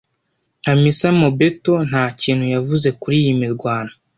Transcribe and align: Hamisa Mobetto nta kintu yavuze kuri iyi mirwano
Hamisa 0.65 1.07
Mobetto 1.21 1.73
nta 1.89 2.03
kintu 2.21 2.45
yavuze 2.55 2.87
kuri 3.01 3.15
iyi 3.21 3.33
mirwano 3.41 3.93